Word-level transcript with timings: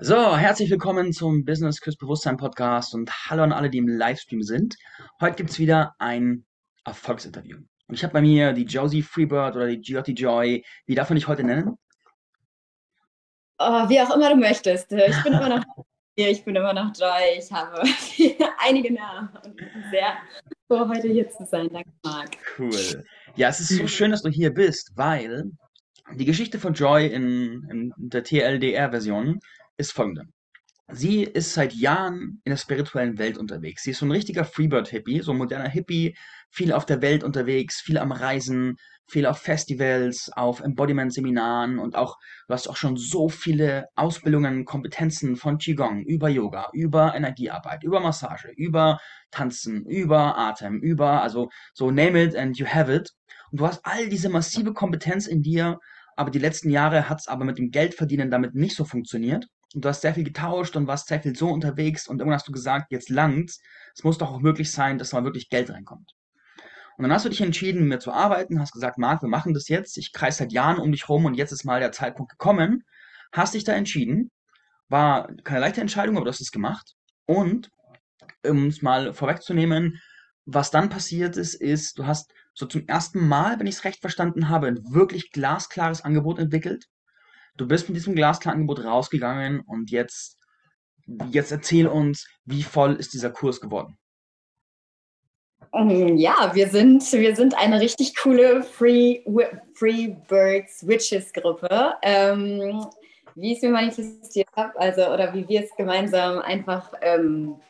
So, 0.00 0.36
herzlich 0.36 0.70
willkommen 0.70 1.12
zum 1.12 1.44
Business 1.44 1.80
Küss 1.80 1.96
Bewusstsein 1.96 2.36
Podcast 2.36 2.94
und 2.94 3.10
hallo 3.30 3.44
an 3.44 3.52
alle, 3.52 3.70
die 3.70 3.78
im 3.78 3.86
Livestream 3.86 4.42
sind. 4.42 4.74
Heute 5.20 5.36
gibt 5.36 5.50
es 5.50 5.60
wieder 5.60 5.94
ein 5.98 6.44
Erfolgsinterview. 6.84 7.58
Und 7.86 7.94
ich 7.94 8.02
habe 8.02 8.12
bei 8.12 8.20
mir 8.20 8.52
die 8.52 8.64
Josie 8.64 9.02
Freebird 9.02 9.54
oder 9.54 9.68
die 9.68 9.80
Giotti 9.80 10.12
Joy. 10.12 10.64
Wie 10.86 10.94
darf 10.96 11.10
man 11.10 11.14
dich 11.14 11.28
heute 11.28 11.44
nennen? 11.44 11.78
Oh, 13.58 13.88
wie 13.88 14.00
auch 14.00 14.14
immer 14.14 14.30
du 14.30 14.36
möchtest. 14.36 14.90
Ich 14.90 15.22
bin 15.22 15.32
immer 15.32 15.48
noch 15.48 15.64
hier, 16.16 16.28
ich 16.28 16.44
bin 16.44 16.56
immer 16.56 16.72
noch 16.72 16.92
Joy. 16.96 17.38
Ich 17.38 17.52
habe 17.52 17.80
einige 18.58 18.92
Namen 18.92 19.28
und 19.44 19.60
sehr 19.92 20.16
froh, 20.66 20.88
heute 20.88 21.08
hier 21.08 21.28
zu 21.28 21.46
sein. 21.46 21.68
Danke, 21.72 21.92
Marc. 22.02 22.30
Cool. 22.58 23.04
Ja, 23.36 23.48
es 23.48 23.60
ist 23.60 23.68
so 23.68 23.86
schön, 23.86 24.10
dass 24.10 24.22
du 24.22 24.28
hier 24.28 24.52
bist, 24.52 24.90
weil 24.96 25.52
die 26.12 26.24
Geschichte 26.24 26.58
von 26.58 26.74
Joy 26.74 27.06
in, 27.06 27.62
in 27.70 27.94
der 27.96 28.24
TLDR-Version 28.24 29.38
ist 29.76 29.92
folgende. 29.92 30.26
Sie 30.92 31.22
ist 31.24 31.54
seit 31.54 31.72
Jahren 31.72 32.42
in 32.44 32.50
der 32.50 32.58
spirituellen 32.58 33.18
Welt 33.18 33.38
unterwegs. 33.38 33.82
Sie 33.82 33.92
ist 33.92 34.00
so 34.00 34.06
ein 34.06 34.10
richtiger 34.10 34.44
Freebird-Hippie, 34.44 35.22
so 35.22 35.32
ein 35.32 35.38
moderner 35.38 35.68
Hippie, 35.68 36.14
viel 36.50 36.72
auf 36.72 36.84
der 36.84 37.00
Welt 37.00 37.24
unterwegs, 37.24 37.80
viel 37.80 37.96
am 37.96 38.12
Reisen, 38.12 38.76
viel 39.08 39.24
auf 39.24 39.38
Festivals, 39.38 40.30
auf 40.34 40.60
Embodiment-Seminaren 40.60 41.78
und 41.78 41.96
auch, 41.96 42.16
du 42.48 42.54
hast 42.54 42.68
auch 42.68 42.76
schon 42.76 42.98
so 42.98 43.30
viele 43.30 43.86
Ausbildungen, 43.94 44.66
Kompetenzen 44.66 45.36
von 45.36 45.56
Qigong, 45.56 46.02
über 46.02 46.28
Yoga, 46.28 46.68
über 46.74 47.14
Energiearbeit, 47.14 47.82
über 47.82 48.00
Massage, 48.00 48.48
über 48.54 48.98
Tanzen, 49.30 49.86
über 49.86 50.36
Atem, 50.36 50.80
über, 50.80 51.22
also 51.22 51.48
so 51.72 51.90
name 51.90 52.22
it 52.22 52.36
and 52.36 52.58
you 52.58 52.66
have 52.66 52.94
it. 52.94 53.10
Und 53.50 53.60
du 53.60 53.66
hast 53.66 53.80
all 53.84 54.10
diese 54.10 54.28
massive 54.28 54.74
Kompetenz 54.74 55.26
in 55.26 55.40
dir, 55.40 55.78
aber 56.14 56.30
die 56.30 56.38
letzten 56.38 56.68
Jahre 56.68 57.08
hat 57.08 57.20
es 57.20 57.26
aber 57.26 57.46
mit 57.46 57.56
dem 57.56 57.70
Geldverdienen 57.70 58.30
damit 58.30 58.54
nicht 58.54 58.76
so 58.76 58.84
funktioniert 58.84 59.48
und 59.74 59.84
du 59.84 59.88
hast 59.88 60.02
sehr 60.02 60.14
viel 60.14 60.24
getauscht 60.24 60.76
und 60.76 60.86
warst 60.86 61.08
sehr 61.08 61.20
viel 61.20 61.34
so 61.34 61.48
unterwegs 61.48 62.06
und 62.06 62.20
irgendwann 62.20 62.38
hast 62.38 62.48
du 62.48 62.52
gesagt, 62.52 62.92
jetzt 62.92 63.10
langt's. 63.10 63.60
Es 63.94 64.04
muss 64.04 64.18
doch 64.18 64.30
auch 64.30 64.40
möglich 64.40 64.70
sein, 64.70 64.98
dass 64.98 65.12
mal 65.12 65.24
wirklich 65.24 65.50
Geld 65.50 65.70
reinkommt. 65.70 66.12
Und 66.96 67.02
dann 67.02 67.12
hast 67.12 67.24
du 67.24 67.28
dich 67.28 67.40
entschieden, 67.40 67.80
mit 67.80 67.88
mir 67.88 67.98
zu 67.98 68.12
arbeiten, 68.12 68.60
hast 68.60 68.72
gesagt, 68.72 68.98
Marc, 68.98 69.22
wir 69.22 69.28
machen 69.28 69.52
das 69.52 69.68
jetzt. 69.68 69.98
Ich 69.98 70.12
kreise 70.12 70.38
seit 70.38 70.52
Jahren 70.52 70.78
um 70.78 70.92
dich 70.92 71.08
rum 71.08 71.24
und 71.24 71.34
jetzt 71.34 71.50
ist 71.50 71.64
mal 71.64 71.80
der 71.80 71.90
Zeitpunkt 71.90 72.30
gekommen. 72.30 72.84
Hast 73.32 73.54
dich 73.54 73.64
da 73.64 73.72
entschieden. 73.72 74.30
War 74.88 75.28
keine 75.42 75.60
leichte 75.60 75.80
Entscheidung, 75.80 76.16
aber 76.16 76.24
du 76.24 76.30
hast 76.30 76.40
es 76.40 76.52
gemacht. 76.52 76.94
Und 77.26 77.68
um 78.46 78.68
es 78.68 78.80
mal 78.80 79.12
vorwegzunehmen, 79.12 80.00
was 80.44 80.70
dann 80.70 80.88
passiert 80.88 81.36
ist, 81.36 81.54
ist, 81.54 81.98
du 81.98 82.06
hast 82.06 82.32
so 82.52 82.66
zum 82.66 82.86
ersten 82.86 83.26
Mal, 83.26 83.58
wenn 83.58 83.66
ich 83.66 83.76
es 83.76 83.84
recht 83.84 84.00
verstanden 84.00 84.48
habe, 84.48 84.68
ein 84.68 84.78
wirklich 84.90 85.32
glasklares 85.32 86.02
Angebot 86.02 86.38
entwickelt. 86.38 86.86
Du 87.56 87.68
bist 87.68 87.88
mit 87.88 87.96
diesem 87.96 88.14
Glasklarangebot 88.14 88.84
rausgegangen 88.84 89.60
und 89.60 89.90
jetzt, 89.90 90.38
jetzt 91.30 91.52
erzähl 91.52 91.86
uns, 91.86 92.26
wie 92.44 92.62
voll 92.62 92.94
ist 92.94 93.14
dieser 93.14 93.30
Kurs 93.30 93.60
geworden? 93.60 93.96
Mm, 95.72 96.16
ja, 96.16 96.50
wir 96.54 96.68
sind, 96.68 97.10
wir 97.12 97.36
sind 97.36 97.56
eine 97.56 97.80
richtig 97.80 98.16
coole 98.16 98.62
Free, 98.62 99.22
Free 99.74 100.16
Birds 100.28 100.86
Witches 100.86 101.32
Gruppe. 101.32 101.94
Ähm, 102.02 102.86
wie 103.36 103.52
ich 103.52 103.58
es 103.58 103.62
mir 103.62 103.70
manifestiert 103.70 104.48
habe, 104.56 104.78
also 104.78 105.12
oder 105.12 105.34
wie 105.34 105.48
wir 105.48 105.64
es 105.64 105.74
gemeinsam 105.76 106.38
einfach 106.38 106.92
ähm, 107.00 107.60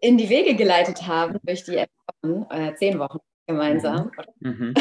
in 0.00 0.16
die 0.16 0.28
Wege 0.28 0.54
geleitet 0.54 1.06
haben 1.06 1.38
durch 1.42 1.64
die 1.64 1.84
Wochen, 2.22 2.46
äh, 2.50 2.74
zehn 2.76 2.98
Wochen 2.98 3.18
gemeinsam. 3.46 4.10
Mhm. 4.40 4.74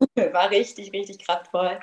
War 0.32 0.50
richtig, 0.50 0.92
richtig 0.92 1.24
kraftvoll. 1.24 1.80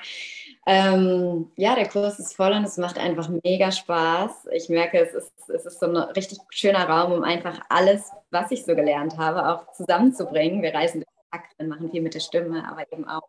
Ähm, 0.64 1.50
ja, 1.56 1.74
der 1.74 1.88
Kurs 1.88 2.20
ist 2.20 2.36
voll 2.36 2.52
und 2.52 2.64
es 2.64 2.76
macht 2.76 2.96
einfach 2.96 3.28
mega 3.42 3.72
Spaß. 3.72 4.48
Ich 4.52 4.68
merke, 4.68 5.00
es 5.00 5.12
ist, 5.12 5.32
es 5.48 5.66
ist 5.66 5.80
so 5.80 5.86
ein 5.86 5.96
richtig 5.96 6.38
schöner 6.50 6.88
Raum, 6.88 7.12
um 7.12 7.24
einfach 7.24 7.60
alles, 7.68 8.10
was 8.30 8.50
ich 8.52 8.64
so 8.64 8.76
gelernt 8.76 9.16
habe, 9.18 9.48
auch 9.48 9.72
zusammenzubringen. 9.72 10.62
Wir 10.62 10.72
reisen 10.72 11.02
durch 11.02 11.42
Chakren, 11.42 11.68
machen 11.68 11.90
viel 11.90 12.02
mit 12.02 12.14
der 12.14 12.20
Stimme, 12.20 12.68
aber 12.68 12.84
eben 12.92 13.08
auch 13.08 13.28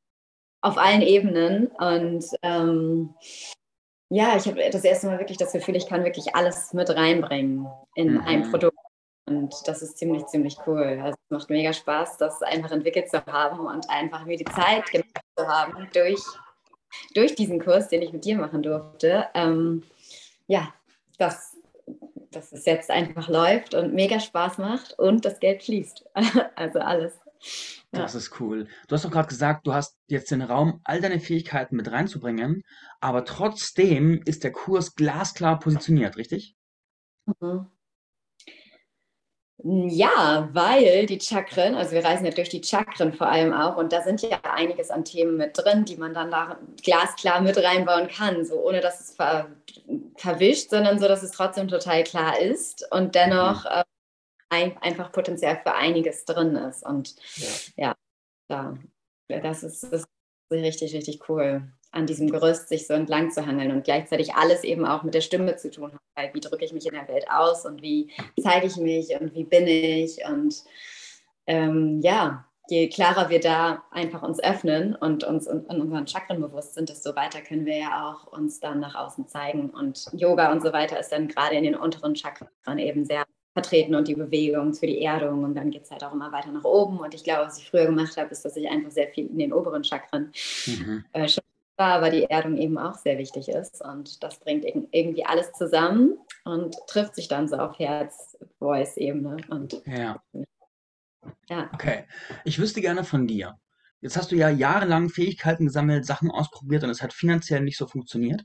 auf 0.62 0.78
allen 0.78 1.02
Ebenen. 1.02 1.68
Und 1.68 2.26
ähm, 2.44 3.16
ja, 4.10 4.36
ich 4.38 4.46
habe 4.46 4.70
das 4.70 4.84
erste 4.84 5.08
Mal 5.08 5.18
wirklich 5.18 5.40
das 5.40 5.54
Gefühl, 5.54 5.76
ich 5.76 5.88
kann 5.88 6.04
wirklich 6.04 6.36
alles 6.36 6.72
mit 6.74 6.90
reinbringen 6.92 7.68
in 7.96 8.14
mhm. 8.14 8.22
ein 8.22 8.52
Produkt. 8.52 8.78
Und 9.26 9.56
das 9.66 9.82
ist 9.82 9.98
ziemlich, 9.98 10.28
ziemlich 10.28 10.58
cool. 10.68 11.00
Also 11.02 11.18
es 11.18 11.32
macht 11.32 11.50
mega 11.50 11.74
Spaß, 11.74 12.18
das 12.18 12.44
einfach 12.44 12.72
entwickelt 12.72 13.10
zu 13.10 13.26
haben 13.26 13.66
und 13.66 13.90
einfach 13.90 14.26
mir 14.26 14.38
die 14.38 14.46
Zeit 14.46 14.84
zu 15.36 15.48
haben 15.48 15.88
durch 15.94 16.22
durch 17.14 17.36
diesen 17.36 17.60
Kurs, 17.60 17.88
den 17.90 18.02
ich 18.02 18.14
mit 18.14 18.26
dir 18.26 18.38
machen 18.38 18.64
durfte, 18.64 19.28
ähm, 19.34 19.84
ja, 20.48 20.74
dass, 21.18 21.58
dass 22.32 22.52
es 22.52 22.66
jetzt 22.66 22.90
einfach 22.90 23.30
läuft 23.30 23.74
und 23.74 23.94
mega 23.94 24.20
Spaß 24.20 24.58
macht 24.58 24.98
und 25.00 25.26
das 25.26 25.40
Geld 25.40 25.64
fließt. 25.64 26.06
also 26.56 26.80
alles. 26.80 27.14
Ja. 27.92 28.02
Das 28.02 28.16
ist 28.16 28.40
cool. 28.40 28.68
Du 28.88 28.96
hast 28.96 29.06
doch 29.06 29.12
gerade 29.12 29.28
gesagt, 29.28 29.68
du 29.68 29.74
hast 29.74 29.98
jetzt 30.08 30.32
den 30.32 30.42
Raum, 30.42 30.82
all 30.84 31.02
deine 31.02 31.20
Fähigkeiten 31.20 31.76
mit 31.76 31.92
reinzubringen, 31.92 32.64
aber 33.02 33.26
trotzdem 33.26 34.22
ist 34.26 34.44
der 34.44 34.52
Kurs 34.52 34.96
glasklar 34.96 35.60
positioniert, 35.60 36.18
richtig? 36.18 36.56
Mhm. 37.40 37.68
Ja, 39.60 40.50
weil 40.52 41.06
die 41.06 41.20
Chakren, 41.22 41.76
also 41.76 41.92
wir 41.92 42.04
reisen 42.04 42.26
ja 42.26 42.32
durch 42.32 42.50
die 42.50 42.64
Chakren 42.64 43.14
vor 43.14 43.28
allem 43.28 43.54
auch 43.54 43.78
und 43.78 43.94
da 43.94 44.02
sind 44.02 44.22
ja 44.22 44.40
einiges 44.44 44.90
an 44.90 45.06
Themen 45.06 45.38
mit 45.38 45.58
drin, 45.58 45.86
die 45.86 45.96
man 45.96 46.14
dann 46.14 46.32
da 46.32 46.60
glasklar 46.82 47.40
mit 47.40 47.58
reinbauen 47.58 48.08
kann, 48.08 48.44
so 48.46 48.56
ohne 48.56 48.82
dass 48.82 49.00
es 49.00 49.16
ver 49.16 49.48
verwischt, 50.18 50.70
sondern 50.72 51.00
so, 51.00 51.08
dass 51.08 51.24
es 51.24 51.32
trotzdem 51.32 51.68
total 51.68 52.04
klar 52.04 52.40
ist 52.40 52.86
und 52.92 53.16
dennoch 53.16 53.66
äh, 53.66 53.84
ein, 54.50 54.78
einfach 54.80 55.12
Potenzial 55.12 55.60
für 55.64 55.74
einiges 55.76 56.26
drin 56.26 56.56
ist. 56.56 56.86
Und 56.86 57.16
ja, 57.36 57.48
ja 57.78 57.96
da, 58.50 58.78
das, 59.28 59.64
ist, 59.64 59.84
das 59.84 60.02
ist 60.02 60.08
richtig, 60.52 60.94
richtig 60.94 61.30
cool 61.30 61.72
an 61.94 62.06
diesem 62.06 62.30
Gerüst 62.30 62.68
sich 62.68 62.88
so 62.88 62.94
entlang 62.94 63.32
zu 63.32 63.46
hangeln 63.46 63.72
und 63.72 63.84
gleichzeitig 63.84 64.34
alles 64.36 64.64
eben 64.64 64.86
auch 64.86 65.04
mit 65.04 65.14
der 65.14 65.22
Stimme 65.22 65.56
zu 65.56 65.72
tun 65.72 65.94
hat. 65.94 66.02
Weil 66.16 66.34
wie 66.34 66.40
drücke 66.42 66.66
ich 66.66 66.74
mich 66.74 66.86
in 66.86 66.94
der 66.94 67.08
Welt 67.08 67.26
aus 67.30 67.66
und 67.66 67.82
wie 67.82 68.12
zeige 68.42 68.68
ich 68.68 68.78
mich 68.78 69.10
und 69.20 69.34
wie 69.34 69.44
bin 69.44 69.68
ich 69.68 70.20
und 70.28 70.64
ähm, 71.48 72.02
ja, 72.02 72.46
je 72.70 72.88
klarer 72.88 73.30
wir 73.30 73.40
da 73.40 73.84
einfach 73.92 74.24
uns 74.24 74.42
öffnen 74.42 74.96
und 74.96 75.24
uns 75.24 75.48
in, 75.48 75.60
unseren 75.62 76.08
Chakren 76.08 76.42
bewusst 76.42 76.74
sind, 76.74 76.90
desto 76.90 77.16
weiter 77.16 77.42
können 77.42 77.66
wir 77.66 77.78
ja 77.78 78.10
auch 78.10 78.32
uns 78.32 78.60
dann 78.60 78.80
nach 78.80 78.96
außen 78.96 79.28
zeigen. 79.28 79.70
Und 79.70 80.08
Yoga 80.14 80.52
und 80.52 80.62
so 80.62 80.72
weiter 80.72 81.00
ist 81.00 81.12
dann 81.12 81.28
gerade 81.28 81.56
in 81.56 81.64
den 81.64 81.76
unteren 81.76 82.16
Chakren 82.16 82.80
eben 82.80 83.06
sehr 83.06 83.26
vertreten 83.54 83.94
und 83.94 84.08
die 84.08 84.16
Bewegung 84.16 84.74
für 84.74 84.88
die 84.88 85.04
Erdung 85.04 85.44
und 85.44 85.54
dann 85.56 85.70
geht 85.70 85.84
es 85.84 85.92
halt 85.92 86.04
auch 86.04 86.14
immer 86.14 86.32
weiter 86.32 86.52
nach 86.52 86.64
oben. 86.64 87.00
Und 87.00 87.14
ich 87.14 87.24
glaube, 87.24 87.46
was 87.46 87.60
ich 87.60 87.70
früher 87.70 87.86
gemacht 87.86 88.18
habe, 88.18 88.32
ist, 88.32 88.44
dass 88.44 88.56
ich 88.56 88.68
einfach 88.68 88.92
sehr 88.92 89.10
viel 89.10 89.28
in 89.28 89.38
den 89.38 89.54
oberen 89.54 89.84
Chakren 89.84 90.32
mhm. 90.66 91.06
äh, 91.14 91.28
schon 91.28 91.44
aber 91.78 92.10
die 92.10 92.24
Erdung 92.26 92.58
eben 92.58 92.78
auch 92.78 92.98
sehr 92.98 93.18
wichtig 93.18 93.50
ist. 93.50 93.82
Und 93.84 94.24
das 94.24 94.40
bringt 94.40 94.66
irgendwie 94.66 95.26
alles 95.26 95.52
zusammen 95.54 96.18
und 96.46 96.76
trifft 96.88 97.16
sich 97.16 97.28
dann 97.28 97.48
so 97.48 97.58
auf 97.58 97.80
Herz-Voice-Ebene. 97.80 99.38
ja. 99.86 100.22
ja. 101.50 101.70
Okay. 101.74 102.06
Ich 102.46 102.60
wüsste 102.60 102.82
gerne 102.82 103.04
von 103.04 103.28
dir. 103.28 103.58
Jetzt 104.02 104.18
hast 104.18 104.32
du 104.32 104.36
ja 104.36 104.50
jahrelang 104.50 105.10
Fähigkeiten 105.10 105.66
gesammelt, 105.66 106.06
Sachen 106.06 106.30
ausprobiert 106.30 106.84
und 106.84 106.90
es 106.90 107.02
hat 107.02 107.14
finanziell 107.14 107.62
nicht 107.62 107.78
so 107.78 107.88
funktioniert. 107.88 108.44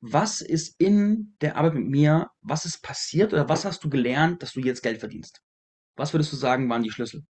Was 0.00 0.40
ist 0.40 0.78
in 0.80 1.36
der 1.40 1.56
Arbeit 1.56 1.74
mit 1.74 1.86
mir, 1.86 2.30
was 2.42 2.64
ist 2.64 2.82
passiert 2.82 3.32
oder 3.32 3.48
was 3.48 3.64
hast 3.64 3.82
du 3.84 3.88
gelernt, 3.88 4.42
dass 4.42 4.52
du 4.52 4.60
jetzt 4.60 4.82
Geld 4.82 4.98
verdienst? 4.98 5.40
Was 5.94 6.12
würdest 6.12 6.32
du 6.32 6.36
sagen, 6.36 6.68
waren 6.68 6.82
die 6.82 6.90
Schlüssel? 6.90 7.24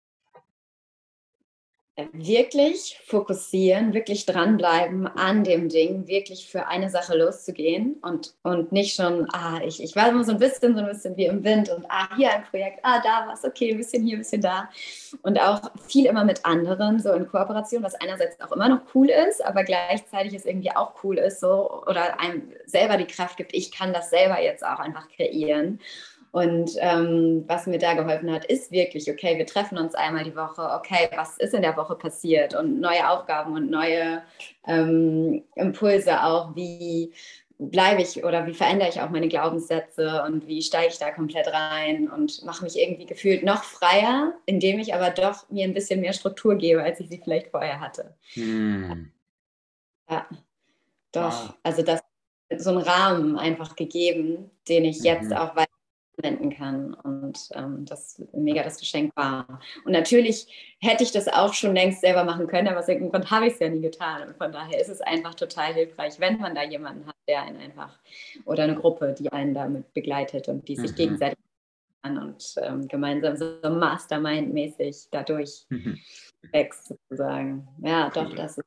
Wirklich 2.11 2.99
fokussieren, 3.05 3.93
wirklich 3.93 4.25
dranbleiben 4.25 5.05
an 5.05 5.43
dem 5.43 5.69
Ding, 5.69 6.07
wirklich 6.07 6.49
für 6.49 6.67
eine 6.67 6.89
Sache 6.89 7.15
loszugehen 7.15 7.97
und, 8.01 8.33
und 8.41 8.71
nicht 8.71 8.95
schon, 8.95 9.27
ah, 9.31 9.59
ich, 9.63 9.81
ich 9.81 9.95
war 9.95 10.09
immer 10.09 10.23
so 10.23 10.31
ein 10.31 10.39
bisschen, 10.39 10.75
so 10.75 10.81
ein 10.81 10.87
bisschen 10.87 11.15
wie 11.17 11.27
im 11.27 11.43
Wind 11.43 11.69
und 11.69 11.85
ah, 11.89 12.15
hier 12.15 12.31
ein 12.31 12.43
Projekt, 12.45 12.79
ah, 12.81 12.99
da 13.03 13.27
was, 13.27 13.43
okay, 13.43 13.71
ein 13.71 13.77
bisschen 13.77 14.03
hier, 14.03 14.17
ein 14.17 14.21
bisschen 14.21 14.41
da. 14.41 14.69
Und 15.21 15.39
auch 15.39 15.61
viel 15.87 16.07
immer 16.07 16.25
mit 16.25 16.43
anderen, 16.45 16.99
so 16.99 17.11
in 17.13 17.27
Kooperation, 17.27 17.83
was 17.83 17.95
einerseits 17.95 18.41
auch 18.41 18.51
immer 18.51 18.69
noch 18.69 18.81
cool 18.95 19.09
ist, 19.09 19.45
aber 19.45 19.63
gleichzeitig 19.63 20.33
es 20.33 20.45
irgendwie 20.45 20.71
auch 20.71 20.93
cool 21.03 21.19
ist, 21.19 21.41
so 21.41 21.83
oder 21.85 22.19
einem 22.19 22.51
selber 22.65 22.97
die 22.97 23.05
Kraft 23.05 23.37
gibt, 23.37 23.53
ich 23.53 23.71
kann 23.71 23.93
das 23.93 24.09
selber 24.09 24.41
jetzt 24.41 24.65
auch 24.65 24.79
einfach 24.79 25.07
kreieren. 25.09 25.79
Und 26.33 26.71
ähm, 26.79 27.43
was 27.45 27.67
mir 27.67 27.77
da 27.77 27.93
geholfen 27.93 28.31
hat, 28.31 28.45
ist 28.45 28.71
wirklich, 28.71 29.07
okay, 29.07 29.37
wir 29.37 29.45
treffen 29.45 29.77
uns 29.77 29.93
einmal 29.93 30.23
die 30.23 30.35
Woche, 30.35 30.63
okay, 30.63 31.07
was 31.15 31.37
ist 31.37 31.53
in 31.53 31.61
der 31.61 31.77
Woche 31.77 31.93
passiert 31.93 32.55
und 32.55 32.81
neue 32.81 33.07
Aufgaben 33.07 33.53
und 33.53 33.69
neue 33.69 34.23
ähm, 34.65 35.43
Impulse 35.53 36.23
auch, 36.23 36.55
wie 36.55 37.13
bleibe 37.59 38.01
ich 38.01 38.23
oder 38.23 38.47
wie 38.47 38.55
verändere 38.55 38.89
ich 38.89 38.99
auch 38.99 39.11
meine 39.11 39.27
Glaubenssätze 39.27 40.23
und 40.25 40.47
wie 40.47 40.63
steige 40.63 40.87
ich 40.87 40.97
da 40.97 41.11
komplett 41.11 41.53
rein 41.53 42.09
und 42.09 42.43
mache 42.43 42.63
mich 42.63 42.79
irgendwie 42.79 43.05
gefühlt 43.05 43.43
noch 43.43 43.63
freier, 43.63 44.33
indem 44.47 44.79
ich 44.79 44.95
aber 44.95 45.11
doch 45.11 45.47
mir 45.51 45.65
ein 45.65 45.75
bisschen 45.75 46.01
mehr 46.01 46.13
Struktur 46.13 46.55
gebe, 46.55 46.81
als 46.81 46.99
ich 46.99 47.09
sie 47.09 47.21
vielleicht 47.23 47.51
vorher 47.51 47.79
hatte. 47.79 48.15
Hm. 48.33 49.11
Ja, 50.09 50.27
doch, 51.11 51.49
wow. 51.49 51.53
also 51.61 51.83
das 51.83 52.01
so 52.57 52.71
einen 52.71 52.79
Rahmen 52.79 53.37
einfach 53.37 53.75
gegeben, 53.75 54.49
den 54.67 54.85
ich 54.85 55.03
jetzt 55.03 55.29
Mhm. 55.29 55.33
auch 55.33 55.55
weiter 55.55 55.72
verwenden 56.23 56.49
kann 56.55 56.93
und 56.93 57.49
ähm, 57.53 57.85
das 57.85 58.21
mega 58.33 58.63
das 58.63 58.77
Geschenk 58.79 59.15
war. 59.15 59.59
Und 59.85 59.91
natürlich 59.91 60.75
hätte 60.79 61.03
ich 61.03 61.11
das 61.11 61.27
auch 61.27 61.53
schon 61.53 61.75
längst 61.75 62.01
selber 62.01 62.23
machen 62.23 62.47
können, 62.47 62.67
aber 62.67 62.79
aus 62.79 62.87
irgendeinem 62.87 63.11
Grund 63.21 63.31
habe 63.31 63.47
ich 63.47 63.53
es 63.53 63.59
ja 63.59 63.69
nie 63.69 63.81
getan. 63.81 64.29
Und 64.29 64.37
von 64.37 64.51
daher 64.51 64.79
ist 64.79 64.89
es 64.89 65.01
einfach 65.01 65.35
total 65.35 65.73
hilfreich, 65.73 66.19
wenn 66.19 66.39
man 66.39 66.55
da 66.55 66.63
jemanden 66.63 67.05
hat, 67.05 67.15
der 67.27 67.43
einen 67.43 67.59
einfach 67.59 67.99
oder 68.45 68.63
eine 68.63 68.75
Gruppe, 68.75 69.13
die 69.17 69.31
einen 69.31 69.53
damit 69.53 69.93
begleitet 69.93 70.47
und 70.47 70.67
die 70.67 70.75
sich 70.75 70.91
Mhm. 70.91 70.95
gegenseitig 70.95 71.37
und 72.05 72.55
ähm, 72.61 72.87
gemeinsam 72.87 73.37
so 73.37 73.45
Mastermind-mäßig 73.63 75.07
dadurch 75.11 75.65
Mhm. 75.69 75.99
wächst 76.51 76.87
sozusagen. 76.87 77.67
Ja, 77.81 78.09
doch, 78.09 78.29
Cool. 78.29 78.35
das 78.35 78.57
ist 78.57 78.65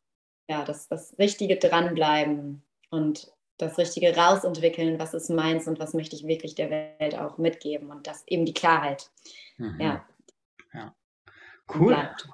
ja 0.49 0.65
das, 0.65 0.89
das 0.89 1.19
richtige 1.19 1.57
Dranbleiben 1.57 2.63
und 2.91 3.31
das 3.59 3.79
Richtige 3.79 4.15
rausentwickeln, 4.17 4.99
was 4.99 5.15
ist 5.15 5.31
meins 5.31 5.67
und 5.67 5.79
was 5.79 5.95
möchte 5.95 6.17
ich 6.17 6.27
wirklich 6.27 6.55
der 6.55 6.71
Welt 6.71 7.19
auch 7.19 7.39
mitgeben 7.39 7.91
und 7.91 8.07
das 8.07 8.23
eben 8.27 8.45
die 8.45 8.55
Klarheit. 8.55 9.11
Mhm. 9.57 9.81
Ja, 9.81 10.07
Cool. 11.75 11.95
bleibt. 11.95 12.29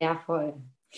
Ja, 0.00 0.16
voll. 0.24 0.54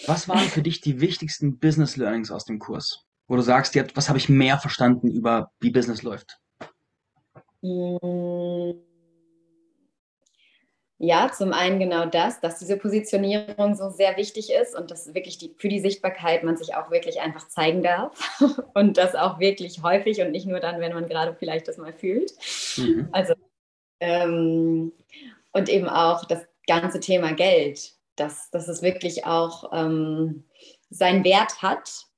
Was 0.06 0.28
waren 0.28 0.48
für 0.48 0.62
dich 0.62 0.80
die 0.80 1.00
wichtigsten 1.00 1.58
Business 1.58 1.96
Learnings 1.96 2.30
aus 2.30 2.44
dem 2.44 2.58
Kurs? 2.58 3.04
Wo 3.26 3.36
du 3.36 3.42
sagst, 3.42 3.74
jetzt, 3.74 3.96
was 3.96 4.08
habe 4.08 4.18
ich 4.18 4.28
mehr 4.28 4.58
verstanden 4.58 5.10
über 5.10 5.52
wie 5.60 5.70
Business 5.70 6.02
läuft? 6.02 6.38
Mm. 7.62 7.96
Ja, 11.02 11.32
zum 11.32 11.54
einen 11.54 11.78
genau 11.78 12.04
das, 12.04 12.40
dass 12.40 12.58
diese 12.58 12.76
Positionierung 12.76 13.74
so 13.74 13.88
sehr 13.88 14.18
wichtig 14.18 14.52
ist 14.52 14.76
und 14.76 14.90
dass 14.90 15.14
wirklich 15.14 15.38
die, 15.38 15.54
für 15.56 15.70
die 15.70 15.80
Sichtbarkeit 15.80 16.44
man 16.44 16.58
sich 16.58 16.74
auch 16.74 16.90
wirklich 16.90 17.22
einfach 17.22 17.48
zeigen 17.48 17.82
darf 17.82 18.38
und 18.74 18.98
das 18.98 19.14
auch 19.14 19.38
wirklich 19.38 19.82
häufig 19.82 20.20
und 20.20 20.30
nicht 20.30 20.44
nur 20.44 20.60
dann, 20.60 20.78
wenn 20.78 20.92
man 20.92 21.08
gerade 21.08 21.34
vielleicht 21.38 21.68
das 21.68 21.78
mal 21.78 21.94
fühlt. 21.94 22.34
Mhm. 22.76 23.08
Also 23.12 23.32
ähm, 24.00 24.92
und 25.52 25.70
eben 25.70 25.88
auch 25.88 26.26
das 26.26 26.46
ganze 26.66 27.00
Thema 27.00 27.32
Geld, 27.32 27.94
dass, 28.16 28.50
dass 28.50 28.68
es 28.68 28.82
wirklich 28.82 29.24
auch 29.24 29.72
ähm, 29.72 30.44
seinen 30.90 31.24
Wert 31.24 31.62
hat 31.62 32.08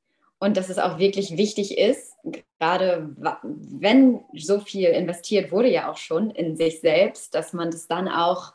und 0.41 0.57
dass 0.57 0.69
es 0.71 0.81
auch 0.81 0.99
wirklich 0.99 1.37
wichtig 1.37 1.79
ist, 1.79 2.15
gerade 2.59 3.15
wenn 3.15 4.25
so 4.35 4.59
viel 4.59 4.89
investiert 4.89 5.53
wurde 5.53 5.71
ja 5.71 5.89
auch 5.89 5.99
schon 5.99 6.31
in 6.31 6.57
sich 6.57 6.81
selbst, 6.81 7.33
dass 7.37 7.53
man 7.53 7.71
das 7.71 7.87
dann 7.87 8.09
auch 8.09 8.53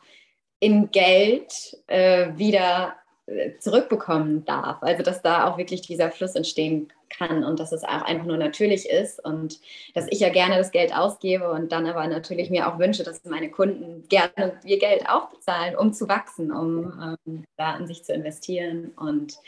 in 0.60 0.90
Geld 0.90 1.76
äh, 1.86 2.28
wieder 2.36 2.94
äh, 3.26 3.58
zurückbekommen 3.58 4.44
darf. 4.44 4.82
Also 4.82 5.02
dass 5.02 5.22
da 5.22 5.46
auch 5.46 5.58
wirklich 5.58 5.82
dieser 5.82 6.10
Fluss 6.10 6.34
entstehen 6.34 6.88
kann 7.10 7.44
und 7.44 7.58
dass 7.60 7.72
es 7.72 7.84
auch 7.84 8.02
einfach 8.02 8.26
nur 8.26 8.36
natürlich 8.36 8.88
ist 8.88 9.24
und 9.24 9.60
dass 9.94 10.06
ich 10.10 10.20
ja 10.20 10.28
gerne 10.28 10.56
das 10.56 10.70
Geld 10.70 10.94
ausgebe 10.94 11.50
und 11.50 11.72
dann 11.72 11.86
aber 11.86 12.06
natürlich 12.06 12.50
mir 12.50 12.68
auch 12.68 12.78
wünsche, 12.78 13.02
dass 13.02 13.24
meine 13.24 13.50
Kunden 13.50 14.06
gerne 14.08 14.58
ihr 14.64 14.78
Geld 14.78 15.08
auch 15.08 15.30
bezahlen, 15.30 15.76
um 15.76 15.92
zu 15.92 16.08
wachsen, 16.08 16.52
um 16.52 17.18
ähm, 17.26 17.44
da 17.56 17.76
in 17.76 17.86
sich 17.86 18.04
zu 18.04 18.12
investieren 18.12 18.92
und 18.96 19.38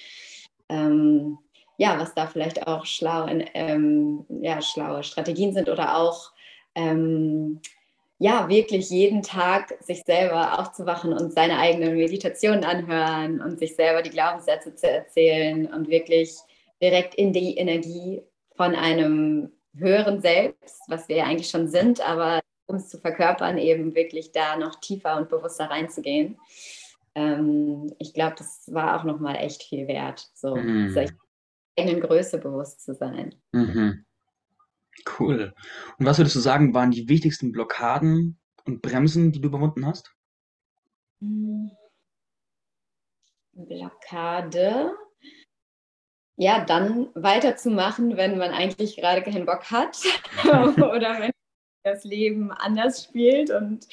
ähm, 0.68 1.38
ja, 1.76 1.98
was 1.98 2.14
da 2.14 2.26
vielleicht 2.26 2.66
auch 2.66 2.84
schlau 2.84 3.26
in, 3.26 3.44
ähm, 3.54 4.26
ja, 4.28 4.60
schlaue 4.60 5.02
Strategien 5.02 5.54
sind 5.54 5.68
oder 5.68 5.96
auch 5.96 6.32
ähm, 6.74 7.60
ja, 8.22 8.50
wirklich 8.50 8.90
jeden 8.90 9.22
Tag 9.22 9.74
sich 9.80 10.02
selber 10.04 10.58
aufzuwachen 10.58 11.14
und 11.14 11.32
seine 11.32 11.58
eigenen 11.58 11.96
Meditationen 11.96 12.64
anhören 12.64 13.40
und 13.40 13.58
sich 13.58 13.74
selber 13.74 14.02
die 14.02 14.10
Glaubenssätze 14.10 14.74
zu 14.74 14.90
erzählen 14.90 15.66
und 15.72 15.88
wirklich 15.88 16.36
direkt 16.82 17.14
in 17.14 17.32
die 17.32 17.56
Energie 17.56 18.22
von 18.56 18.74
einem 18.74 19.52
höheren 19.74 20.20
Selbst, 20.20 20.82
was 20.88 21.08
wir 21.08 21.16
ja 21.16 21.24
eigentlich 21.24 21.48
schon 21.48 21.68
sind, 21.68 22.06
aber 22.06 22.40
um 22.66 22.76
es 22.76 22.90
zu 22.90 22.98
verkörpern, 22.98 23.56
eben 23.56 23.94
wirklich 23.94 24.32
da 24.32 24.58
noch 24.58 24.78
tiefer 24.80 25.16
und 25.16 25.30
bewusster 25.30 25.70
reinzugehen. 25.70 26.38
Ähm, 27.14 27.90
ich 27.98 28.12
glaube, 28.12 28.34
das 28.36 28.64
war 28.70 29.00
auch 29.00 29.04
nochmal 29.04 29.36
echt 29.36 29.62
viel 29.62 29.88
wert, 29.88 30.28
so 30.34 30.56
Mhm. 30.56 30.90
sich 30.90 31.10
eigenen 31.78 32.02
Größe 32.02 32.36
bewusst 32.36 32.84
zu 32.84 32.94
sein. 32.94 33.34
Mhm. 33.52 34.04
Cool. 35.18 35.54
Und 35.98 36.06
was 36.06 36.18
würdest 36.18 36.36
du 36.36 36.40
sagen, 36.40 36.74
waren 36.74 36.90
die 36.90 37.08
wichtigsten 37.08 37.52
Blockaden 37.52 38.38
und 38.64 38.82
Bremsen, 38.82 39.32
die 39.32 39.40
du 39.40 39.48
überwunden 39.48 39.86
hast? 39.86 40.14
Hm. 41.20 41.70
Blockade. 43.52 44.92
Ja, 46.36 46.64
dann 46.64 47.10
weiterzumachen, 47.14 48.16
wenn 48.16 48.38
man 48.38 48.52
eigentlich 48.52 48.96
gerade 48.96 49.22
keinen 49.22 49.44
Bock 49.44 49.70
hat 49.70 49.98
oder 50.44 51.20
wenn 51.20 51.30
das 51.82 52.04
Leben 52.04 52.50
anders 52.50 53.04
spielt 53.04 53.50
und 53.50 53.86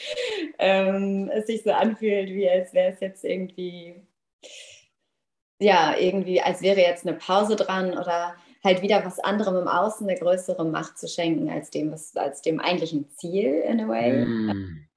ähm, 0.58 1.30
es 1.34 1.48
sich 1.48 1.64
so 1.64 1.72
anfühlt, 1.72 2.30
wie 2.30 2.50
als 2.50 2.74
wäre 2.74 2.94
es 2.94 3.00
jetzt 3.00 3.24
irgendwie, 3.26 3.96
ja, 5.60 5.98
irgendwie, 5.98 6.42
als 6.42 6.62
wäre 6.62 6.80
jetzt 6.80 7.06
eine 7.06 7.18
Pause 7.18 7.56
dran 7.56 7.98
oder 7.98 8.36
halt 8.64 8.82
wieder 8.82 9.06
was 9.06 9.20
anderem 9.20 9.56
im 9.58 9.68
Außen 9.68 10.08
eine 10.08 10.18
größere 10.18 10.66
Macht 10.66 10.98
zu 10.98 11.08
schenken 11.08 11.50
als 11.50 11.70
dem, 11.70 11.92
was, 11.92 12.16
als 12.16 12.42
dem 12.42 12.60
eigentlichen 12.60 13.10
Ziel 13.12 13.62
in 13.62 13.82
a 13.82 13.88
way. 13.88 14.26
Mhm. 14.26 14.88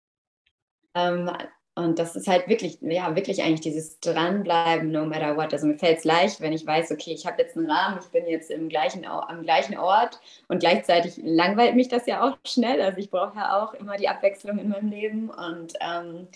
Ähm, 0.95 1.31
und 1.77 1.99
das 1.99 2.17
ist 2.17 2.27
halt 2.27 2.49
wirklich, 2.49 2.79
ja, 2.83 3.15
wirklich 3.15 3.43
eigentlich 3.43 3.61
dieses 3.61 4.01
Dranbleiben, 4.01 4.91
no 4.91 5.07
matter 5.07 5.37
what. 5.37 5.53
Also 5.53 5.67
mir 5.67 5.79
fällt 5.79 5.99
es 5.99 6.05
leicht, 6.05 6.41
wenn 6.41 6.53
ich 6.53 6.67
weiß, 6.67 6.91
okay, 6.91 7.12
ich 7.12 7.27
habe 7.27 7.41
jetzt 7.41 7.57
einen 7.57 7.71
Rahmen, 7.71 7.99
ich 8.03 8.11
bin 8.11 8.27
jetzt 8.27 8.51
im 8.51 8.69
gleichen, 8.69 9.07
am 9.07 9.43
gleichen 9.43 9.79
Ort 9.79 10.21
und 10.49 10.59
gleichzeitig 10.59 11.19
langweilt 11.23 11.77
mich 11.77 11.89
das 11.89 12.07
ja 12.07 12.23
auch 12.23 12.37
schnell. 12.45 12.83
Also 12.83 12.99
ich 12.99 13.11
brauche 13.11 13.37
ja 13.37 13.62
auch 13.62 13.73
immer 13.75 13.97
die 13.97 14.09
Abwechslung 14.09 14.59
in 14.59 14.69
meinem 14.69 14.91
Leben 14.91 15.31
und 15.31 15.75
ähm, 15.81 16.29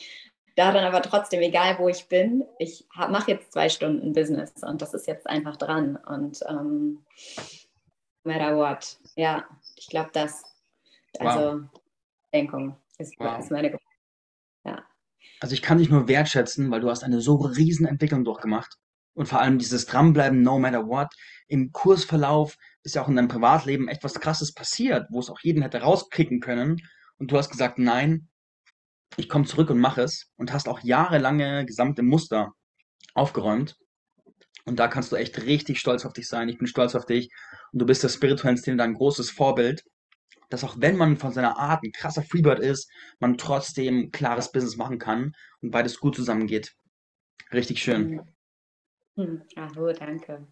da 0.56 0.72
dann 0.72 0.84
aber 0.84 1.02
trotzdem, 1.02 1.40
egal 1.40 1.78
wo 1.78 1.88
ich 1.88 2.08
bin, 2.08 2.44
ich 2.58 2.86
mache 2.94 3.32
jetzt 3.32 3.52
zwei 3.52 3.68
Stunden 3.68 4.12
Business 4.12 4.52
und 4.62 4.80
das 4.82 4.94
ist 4.94 5.06
jetzt 5.06 5.28
einfach 5.28 5.56
dran 5.56 5.96
und 5.96 6.40
ähm, 6.48 7.04
no 8.24 8.32
matter 8.32 8.56
what. 8.56 8.98
Ja, 9.16 9.44
ich 9.76 9.88
glaube, 9.88 10.10
das, 10.12 10.44
also 11.18 11.62
Denkung 12.32 12.76
ist, 12.98 13.18
Wow. 13.18 13.38
ist 13.38 13.50
meine 13.50 13.76
Also 15.40 15.54
ich 15.54 15.62
kann 15.62 15.78
dich 15.78 15.90
nur 15.90 16.08
wertschätzen, 16.08 16.70
weil 16.70 16.80
du 16.80 16.90
hast 16.90 17.04
eine 17.04 17.20
so 17.20 17.36
riesen 17.36 17.86
Entwicklung 17.86 18.24
durchgemacht. 18.24 18.76
Und 19.14 19.26
vor 19.28 19.40
allem 19.40 19.58
dieses 19.58 19.86
Dranbleiben, 19.86 20.42
no 20.42 20.58
matter 20.58 20.86
what. 20.88 21.08
Im 21.46 21.70
Kursverlauf 21.72 22.56
ist 22.82 22.94
ja 22.94 23.02
auch 23.02 23.08
in 23.08 23.16
deinem 23.16 23.28
Privatleben 23.28 23.88
echt 23.88 24.02
was 24.02 24.14
Krasses 24.14 24.52
passiert, 24.52 25.06
wo 25.10 25.20
es 25.20 25.30
auch 25.30 25.40
jeden 25.42 25.62
hätte 25.62 25.82
rauskicken 25.82 26.40
können. 26.40 26.80
Und 27.18 27.30
du 27.30 27.36
hast 27.36 27.50
gesagt, 27.50 27.78
nein, 27.78 28.28
ich 29.16 29.28
komme 29.28 29.44
zurück 29.44 29.70
und 29.70 29.80
mache 29.80 30.02
es. 30.02 30.30
Und 30.36 30.52
hast 30.52 30.68
auch 30.68 30.80
jahrelange 30.80 31.64
gesamte 31.66 32.02
Muster 32.02 32.52
aufgeräumt. 33.14 33.76
Und 34.64 34.78
da 34.78 34.88
kannst 34.88 35.12
du 35.12 35.16
echt 35.16 35.42
richtig 35.42 35.78
stolz 35.78 36.04
auf 36.04 36.12
dich 36.12 36.28
sein. 36.28 36.48
Ich 36.48 36.58
bin 36.58 36.66
stolz 36.66 36.94
auf 36.94 37.06
dich. 37.06 37.28
Und 37.72 37.80
du 37.80 37.86
bist 37.86 38.02
der 38.02 38.08
spirituellen 38.08 38.56
Szene 38.56 38.82
ein 38.82 38.94
großes 38.94 39.30
Vorbild 39.30 39.84
dass 40.54 40.64
auch 40.64 40.76
wenn 40.78 40.96
man 40.96 41.16
von 41.16 41.32
seiner 41.32 41.58
Art 41.58 41.82
ein 41.82 41.92
krasser 41.92 42.22
Freebird 42.22 42.60
ist, 42.60 42.90
man 43.18 43.36
trotzdem 43.36 44.10
klares 44.12 44.52
Business 44.52 44.76
machen 44.76 44.98
kann 44.98 45.32
und 45.60 45.70
beides 45.70 45.98
gut 45.98 46.14
zusammengeht. 46.14 46.74
Richtig 47.52 47.82
schön. 47.82 48.22
Hm. 49.16 49.42
Ach, 49.56 49.76
oh, 49.76 49.92
danke. 49.92 50.46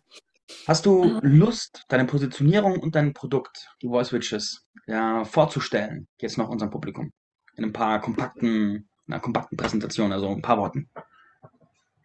Hast 0.66 0.87
du 0.87 1.21
Lust, 1.23 1.85
deine 1.88 2.04
Positionierung 2.04 2.78
und 2.78 2.95
dein 2.95 3.14
Produkt, 3.14 3.69
die 3.81 3.88
Voice 3.88 4.12
Witches, 4.12 4.66
ja, 4.87 5.25
vorzustellen, 5.25 6.09
jetzt 6.21 6.37
noch 6.37 6.49
unserem 6.49 6.71
Publikum? 6.71 7.12
In 7.56 7.64
ein 7.64 7.73
paar 7.73 8.00
kompakten, 8.00 8.88
einer 9.06 9.21
kompakten 9.21 9.56
Präsentation, 9.56 10.12
also 10.12 10.28
ein 10.28 10.42
paar 10.42 10.59
Worten. 10.59 10.88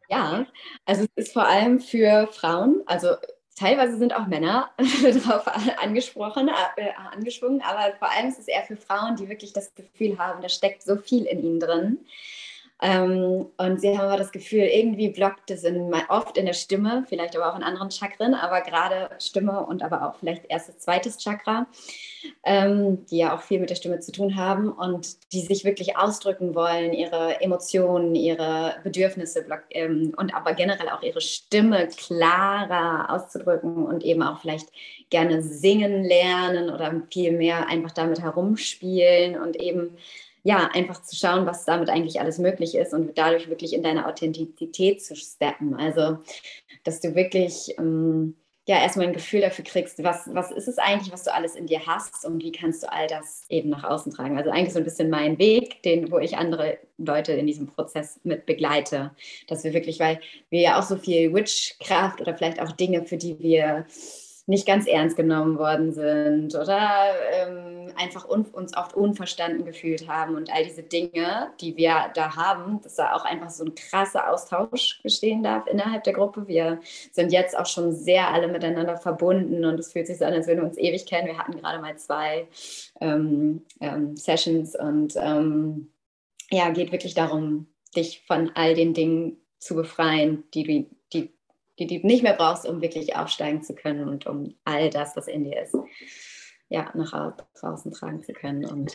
Ja, 0.09 0.45
also 0.85 1.05
es 1.15 1.25
ist 1.25 1.33
vor 1.33 1.45
allem 1.47 1.79
für 1.79 2.27
Frauen, 2.27 2.81
also 2.85 3.15
teilweise 3.57 3.97
sind 3.97 4.15
auch 4.15 4.27
Männer 4.27 4.69
darauf 4.77 5.47
angesprochen, 5.81 6.49
äh, 6.77 6.91
angeschwungen, 7.11 7.61
aber 7.61 7.93
vor 7.97 8.09
allem 8.11 8.29
ist 8.29 8.39
es 8.39 8.47
eher 8.47 8.63
für 8.63 8.77
Frauen, 8.77 9.15
die 9.15 9.27
wirklich 9.27 9.51
das 9.51 9.73
Gefühl 9.75 10.17
haben, 10.17 10.41
da 10.41 10.49
steckt 10.49 10.83
so 10.83 10.95
viel 10.95 11.25
in 11.25 11.43
ihnen 11.43 11.59
drin. 11.59 11.99
Ähm, 12.79 13.47
und 13.57 13.81
sie 13.81 13.97
haben 13.97 14.07
aber 14.07 14.17
das 14.17 14.31
Gefühl, 14.31 14.61
irgendwie 14.61 15.09
blockt 15.09 15.49
es 15.49 15.63
in, 15.63 15.91
oft 16.09 16.37
in 16.37 16.45
der 16.45 16.53
Stimme, 16.53 17.05
vielleicht 17.09 17.35
aber 17.35 17.51
auch 17.51 17.57
in 17.57 17.63
anderen 17.63 17.89
Chakren, 17.89 18.35
aber 18.35 18.61
gerade 18.61 19.09
Stimme 19.19 19.65
und 19.65 19.81
aber 19.81 20.07
auch 20.07 20.15
vielleicht 20.19 20.45
erstes, 20.49 20.77
zweites 20.77 21.17
Chakra, 21.17 21.65
ähm, 22.43 23.03
die 23.07 23.17
ja 23.17 23.35
auch 23.35 23.41
viel 23.41 23.59
mit 23.59 23.71
der 23.71 23.75
Stimme 23.75 23.99
zu 23.99 24.11
tun 24.11 24.35
haben 24.35 24.71
und 24.71 25.17
die 25.33 25.41
sich 25.41 25.65
wirklich 25.65 25.97
ausdrücken 25.97 26.53
wollen, 26.53 26.93
ihre 26.93 27.41
Emotionen, 27.41 28.13
ihre 28.13 28.75
Bedürfnisse 28.83 29.43
ähm, 29.71 30.13
und 30.15 30.35
aber 30.35 30.53
generell 30.53 30.89
auch 30.89 31.01
ihre 31.01 31.21
Stimme 31.21 31.87
klarer 31.87 33.09
auszudrücken 33.09 33.87
und 33.87 34.03
eben 34.03 34.21
auch 34.21 34.39
vielleicht 34.39 34.69
gerne 35.09 35.41
singen 35.41 36.03
lernen 36.03 36.69
oder 36.69 37.01
viel 37.11 37.31
mehr 37.31 37.67
einfach 37.67 37.91
damit 37.91 38.21
herumspielen 38.21 39.41
und 39.41 39.55
eben 39.55 39.97
ja, 40.47 40.69
einfach 40.71 41.01
zu 41.01 41.13
schauen, 41.13 41.45
was 41.45 41.65
damit 41.65 41.89
eigentlich 41.89 42.21
alles 42.21 42.37
möglich 42.37 42.73
ist 42.73 42.93
und 42.93 43.17
dadurch 43.17 43.49
wirklich 43.49 43.73
in 43.73 43.83
deine 43.83 44.07
Authentizität 44.07 45.03
zu 45.03 45.13
steppen. 45.17 45.75
Also, 45.75 46.19
dass 46.85 47.01
du 47.01 47.15
wirklich 47.15 47.77
ähm, 47.77 48.33
ja 48.65 48.81
erstmal 48.81 49.07
ein 49.07 49.13
Gefühl 49.13 49.41
dafür 49.41 49.65
kriegst, 49.65 50.01
was, 50.05 50.29
was 50.31 50.51
ist 50.51 50.69
es 50.69 50.77
eigentlich, 50.77 51.11
was 51.11 51.25
du 51.25 51.33
alles 51.33 51.55
in 51.55 51.67
dir 51.67 51.85
hast 51.85 52.23
und 52.23 52.41
wie 52.41 52.53
kannst 52.53 52.81
du 52.81 52.89
all 52.89 53.07
das 53.07 53.43
eben 53.49 53.69
nach 53.69 53.83
außen 53.83 54.13
tragen. 54.13 54.37
Also 54.37 54.49
eigentlich 54.49 54.71
so 54.71 54.79
ein 54.79 54.85
bisschen 54.85 55.09
mein 55.09 55.37
Weg, 55.37 55.83
den, 55.83 56.13
wo 56.13 56.17
ich 56.17 56.37
andere 56.37 56.77
Leute 56.97 57.33
in 57.33 57.45
diesem 57.45 57.67
Prozess 57.67 58.17
mit 58.23 58.45
begleite. 58.45 59.11
Dass 59.49 59.65
wir 59.65 59.73
wirklich, 59.73 59.99
weil 59.99 60.21
wir 60.49 60.61
ja 60.61 60.79
auch 60.79 60.83
so 60.83 60.95
viel 60.95 61.33
Witchcraft 61.33 62.21
oder 62.21 62.37
vielleicht 62.37 62.61
auch 62.61 62.71
Dinge, 62.71 63.03
für 63.03 63.17
die 63.17 63.37
wir 63.39 63.85
nicht 64.47 64.65
ganz 64.65 64.87
ernst 64.87 65.17
genommen 65.17 65.59
worden 65.59 65.91
sind 65.91 66.55
oder 66.55 67.13
ähm, 67.33 67.91
einfach 67.97 68.25
uns 68.25 68.75
oft 68.75 68.95
unverstanden 68.95 69.65
gefühlt 69.65 70.07
haben 70.07 70.35
und 70.35 70.49
all 70.51 70.63
diese 70.63 70.83
Dinge, 70.83 71.49
die 71.59 71.75
wir 71.75 72.09
da 72.15 72.35
haben, 72.37 72.79
dass 72.81 72.95
da 72.95 73.13
auch 73.13 73.25
einfach 73.25 73.49
so 73.49 73.65
ein 73.65 73.75
krasser 73.75 74.31
Austausch 74.31 75.01
bestehen 75.03 75.43
darf 75.43 75.67
innerhalb 75.67 76.05
der 76.05 76.13
Gruppe. 76.13 76.47
Wir 76.47 76.79
sind 77.11 77.33
jetzt 77.33 77.57
auch 77.57 77.65
schon 77.65 77.91
sehr 77.91 78.29
alle 78.29 78.47
miteinander 78.47 78.95
verbunden 78.95 79.65
und 79.65 79.79
es 79.79 79.91
fühlt 79.91 80.07
sich 80.07 80.17
so 80.17 80.25
an, 80.25 80.33
als 80.33 80.47
würden 80.47 80.61
wir 80.61 80.67
uns 80.69 80.77
ewig 80.77 81.05
kennen. 81.05 81.27
Wir 81.27 81.37
hatten 81.37 81.57
gerade 81.57 81.81
mal 81.81 81.97
zwei 81.97 82.47
ähm, 83.01 83.65
ähm, 83.81 84.15
Sessions 84.15 84.79
und 84.79 85.15
ähm, 85.17 85.91
ja, 86.49 86.69
geht 86.69 86.93
wirklich 86.93 87.15
darum, 87.15 87.67
dich 87.97 88.23
von 88.25 88.51
all 88.55 88.75
den 88.75 88.93
Dingen 88.93 89.41
zu 89.59 89.75
befreien, 89.75 90.45
die 90.53 90.63
du 90.63 90.96
die 91.79 91.87
du 91.87 92.05
nicht 92.05 92.23
mehr 92.23 92.33
brauchst, 92.33 92.65
um 92.65 92.81
wirklich 92.81 93.15
aufsteigen 93.15 93.61
zu 93.61 93.75
können 93.75 94.07
und 94.07 94.25
um 94.25 94.55
all 94.63 94.89
das, 94.89 95.15
was 95.15 95.27
in 95.27 95.43
dir 95.43 95.61
ist, 95.61 95.75
ja, 96.69 96.91
nach 96.95 97.35
draußen 97.59 97.91
tragen 97.91 98.23
zu 98.23 98.33
können 98.33 98.65
und 98.65 98.93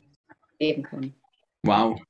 leben 0.59 0.83
können. 0.83 1.15
Wow, 1.63 2.01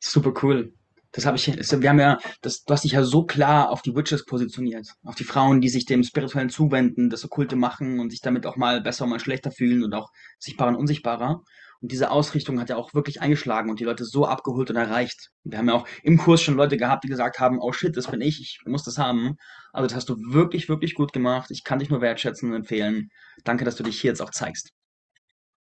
super 0.00 0.32
cool. 0.42 0.74
Das 1.12 1.26
habe 1.26 1.36
ich, 1.36 1.46
wir 1.46 1.90
haben 1.90 2.00
ja, 2.00 2.18
das, 2.40 2.64
du 2.64 2.72
hast 2.72 2.84
dich 2.84 2.92
ja 2.92 3.02
so 3.02 3.24
klar 3.24 3.70
auf 3.70 3.82
die 3.82 3.94
Witches 3.94 4.24
positioniert. 4.24 4.88
Auf 5.04 5.14
die 5.14 5.24
Frauen, 5.24 5.60
die 5.60 5.68
sich 5.68 5.84
dem 5.84 6.02
Spirituellen 6.04 6.48
zuwenden, 6.48 7.10
das 7.10 7.24
Okkulte 7.24 7.54
machen 7.54 8.00
und 8.00 8.10
sich 8.10 8.22
damit 8.22 8.46
auch 8.46 8.56
mal 8.56 8.80
besser 8.80 9.06
mal 9.06 9.20
schlechter 9.20 9.50
fühlen 9.50 9.84
und 9.84 9.92
auch 9.92 10.10
sichtbarer 10.38 10.70
und 10.70 10.76
unsichtbarer. 10.76 11.42
Und 11.82 11.90
diese 11.90 12.12
Ausrichtung 12.12 12.60
hat 12.60 12.70
ja 12.70 12.76
auch 12.76 12.94
wirklich 12.94 13.20
eingeschlagen 13.20 13.68
und 13.68 13.80
die 13.80 13.84
Leute 13.84 14.04
so 14.04 14.24
abgeholt 14.24 14.70
und 14.70 14.76
erreicht. 14.76 15.30
Wir 15.42 15.58
haben 15.58 15.68
ja 15.68 15.74
auch 15.74 15.88
im 16.04 16.16
Kurs 16.16 16.40
schon 16.40 16.54
Leute 16.54 16.76
gehabt, 16.76 17.02
die 17.02 17.08
gesagt 17.08 17.40
haben, 17.40 17.58
oh 17.60 17.72
shit, 17.72 17.96
das 17.96 18.08
bin 18.08 18.20
ich, 18.20 18.40
ich 18.40 18.60
muss 18.66 18.84
das 18.84 18.98
haben. 18.98 19.36
Also 19.72 19.88
das 19.88 19.96
hast 19.96 20.08
du 20.08 20.16
wirklich, 20.32 20.68
wirklich 20.68 20.94
gut 20.94 21.12
gemacht. 21.12 21.50
Ich 21.50 21.64
kann 21.64 21.80
dich 21.80 21.90
nur 21.90 22.00
wertschätzen 22.00 22.50
und 22.50 22.56
empfehlen. 22.56 23.10
Danke, 23.42 23.64
dass 23.64 23.74
du 23.74 23.82
dich 23.82 24.00
hier 24.00 24.10
jetzt 24.10 24.22
auch 24.22 24.30
zeigst. 24.30 24.70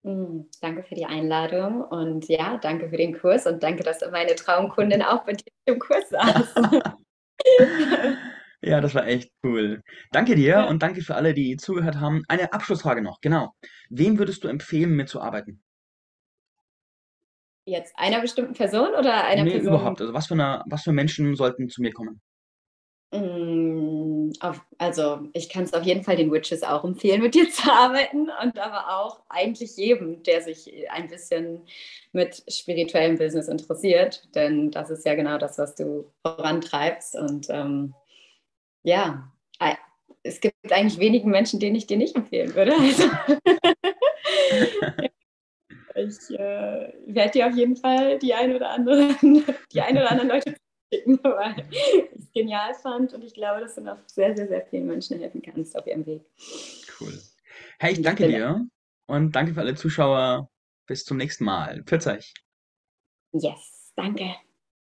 Mm, 0.05 0.43
danke 0.61 0.85
für 0.85 0.95
die 0.95 1.07
Einladung 1.07 1.83
und 1.83 2.29
ja, 2.29 2.59
danke 2.59 2.91
für 2.91 2.97
den 2.97 3.19
Kurs 3.19 3.47
und 3.47 3.63
danke, 3.63 3.83
dass 3.83 3.99
meine 4.13 4.37
Traumkundin 4.37 5.03
auch 5.03 5.25
bei 5.25 5.33
dir 5.33 5.45
im 5.65 5.81
Kurs 5.81 6.11
saß. 6.11 6.55
ja, 8.63 8.81
das 8.81 8.95
war 8.95 9.09
echt 9.09 9.33
cool. 9.43 9.83
Danke 10.13 10.37
dir 10.37 10.49
ja. 10.49 10.65
und 10.69 10.81
danke 10.81 11.03
für 11.03 11.17
alle, 11.17 11.35
die 11.35 11.57
zugehört 11.57 11.97
haben. 11.97 12.23
Eine 12.29 12.53
Abschlussfrage 12.53 13.03
noch, 13.03 13.21
genau. 13.21 13.53
Wem 13.91 14.19
würdest 14.21 14.45
du 14.45 14.49
empfehlen, 14.49 14.95
mitzuarbeiten? 14.95 15.65
Jetzt 17.67 17.95
einer 17.97 18.21
bestimmten 18.21 18.55
Person 18.55 18.91
oder 18.99 19.25
einer 19.25 19.45
nee, 19.45 19.53
Person? 19.53 19.75
überhaupt. 19.75 20.01
Also 20.01 20.13
was 20.13 20.27
für, 20.27 20.35
eine, 20.35 20.63
was 20.67 20.83
für 20.83 20.93
Menschen 20.93 21.35
sollten 21.35 21.69
zu 21.69 21.81
mir 21.81 21.93
kommen? 21.93 22.21
Mm, 23.13 24.33
auf, 24.41 24.61
also 24.79 25.29
ich 25.33 25.49
kann 25.49 25.65
es 25.65 25.73
auf 25.73 25.85
jeden 25.85 26.03
Fall 26.03 26.17
den 26.17 26.33
Witches 26.33 26.63
auch 26.63 26.85
empfehlen, 26.85 27.23
mit 27.23 27.35
dir 27.35 27.49
zu 27.51 27.71
arbeiten 27.71 28.29
und 28.43 28.59
aber 28.59 28.97
auch 28.97 29.23
eigentlich 29.29 29.77
jedem, 29.77 30.23
der 30.25 30.43
sich 30.43 30.71
ein 30.91 31.09
bisschen 31.09 31.63
mit 32.13 32.43
spirituellem 32.49 33.17
Business 33.17 33.49
interessiert, 33.49 34.29
denn 34.35 34.71
das 34.71 34.91
ist 34.91 35.07
ja 35.07 35.15
genau 35.15 35.39
das, 35.39 35.59
was 35.59 35.75
du 35.75 36.13
vorantreibst 36.23 37.17
und 37.17 37.47
ähm, 37.51 37.95
ja, 38.83 39.33
es 40.25 40.41
gibt 40.41 40.73
eigentlich 40.73 40.99
wenigen 40.99 41.31
Menschen, 41.31 41.61
denen 41.61 41.77
ich 41.77 41.87
dir 41.87 41.99
nicht 41.99 42.17
empfehlen 42.17 42.55
würde. 42.55 42.73
Also 42.75 43.09
ich 46.05 46.39
äh, 46.39 46.93
werde 47.07 47.31
dir 47.33 47.47
auf 47.47 47.55
jeden 47.55 47.77
Fall 47.77 48.19
die 48.19 48.35
ein 48.35 48.55
oder 48.55 48.71
andere, 48.71 49.15
die 49.73 49.81
ein 49.81 49.97
oder 49.97 50.11
anderen 50.11 50.29
Leute 50.29 50.55
schicken, 50.93 51.19
weil 51.23 51.55
ich 51.71 52.19
es 52.19 52.33
genial 52.33 52.75
fand 52.75 53.15
und 53.15 53.25
ich 53.25 53.35
glaube, 53.35 53.61
dass 53.61 53.75
du 53.75 53.83
noch 53.83 53.99
sehr, 54.07 54.37
sehr, 54.37 54.49
sehr 54.49 54.65
vielen 54.67 54.87
Menschen 54.87 55.19
helfen 55.19 55.43
kannst 55.43 55.77
auf 55.77 55.87
ihrem 55.87 56.07
Weg. 56.07 56.23
Cool. 57.01 57.19
Hey, 57.79 57.93
ich 57.93 58.03
danke 58.03 58.27
dir 58.27 58.67
und 59.07 59.33
danke 59.35 59.55
für 59.55 59.61
alle 59.61 59.75
Zuschauer. 59.75 60.49
Bis 60.87 61.05
zum 61.05 61.17
nächsten 61.17 61.45
Mal. 61.45 61.83
Pfiat 61.85 62.07
euch. 62.07 62.35
Yes, 63.33 63.93
danke. 63.97 64.35